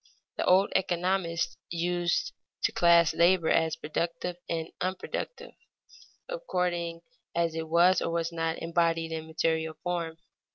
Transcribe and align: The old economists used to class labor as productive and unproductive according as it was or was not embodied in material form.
The 0.35 0.45
old 0.47 0.71
economists 0.75 1.57
used 1.69 2.33
to 2.63 2.71
class 2.71 3.13
labor 3.13 3.49
as 3.49 3.75
productive 3.75 4.37
and 4.49 4.69
unproductive 4.81 5.53
according 6.27 7.01
as 7.35 7.53
it 7.53 7.69
was 7.69 8.01
or 8.01 8.09
was 8.09 8.31
not 8.31 8.57
embodied 8.63 9.11
in 9.11 9.27
material 9.27 9.75
form. 9.83 10.17